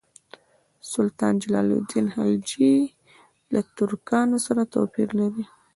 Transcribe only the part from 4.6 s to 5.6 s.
توپیر درلود.